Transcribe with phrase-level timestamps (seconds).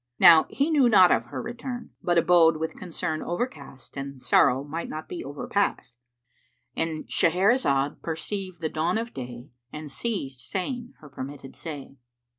[0.17, 4.89] Now he knew not of her return; but abode with concern overcast and sorrow might
[4.89, 11.97] not be overpast;—And Shahrazad perceived the dawn of day and ceased saying her permitted say.